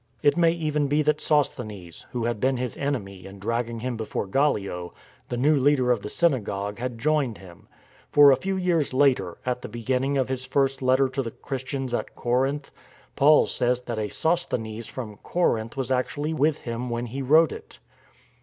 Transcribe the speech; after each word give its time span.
It 0.23 0.35
may 0.35 0.49
even 0.51 0.87
be 0.87 1.03
that 1.03 1.21
Sosthenes, 1.21 2.07
who 2.09 2.25
had 2.25 2.39
been 2.39 2.57
his 2.57 2.75
enemy 2.75 3.27
in 3.27 3.37
dragging 3.37 3.81
him 3.81 3.97
before 3.97 4.25
Gallio, 4.25 4.95
the 5.29 5.37
new 5.37 5.55
leader 5.55 5.91
of 5.91 6.01
the 6.01 6.09
synagogue, 6.09 6.79
had 6.79 6.97
joined 6.97 7.37
him: 7.37 7.67
for 8.09 8.31
a 8.31 8.35
few 8.35 8.57
years 8.57 8.95
later, 8.95 9.37
at 9.45 9.61
the 9.61 9.69
beginning 9.69 10.17
of 10.17 10.27
his 10.27 10.43
first 10.43 10.81
letter 10.81 11.07
to 11.09 11.21
the 11.21 11.29
Christians 11.29 11.93
at 11.93 12.15
Corinth, 12.15 12.71
Paul 13.15 13.45
says 13.45 13.81
that 13.81 13.99
a 13.99 14.09
Sos 14.09 14.47
thenes 14.47 14.87
from 14.87 15.17
Corinth 15.17 15.77
was 15.77 15.91
actually 15.91 16.33
with 16.33 16.61
him 16.61 16.89
when 16.89 17.05
he 17.05 17.21
wrote 17.21 17.51
it. 17.51 17.77